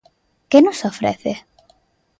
[0.49, 1.33] Que nos ofrece?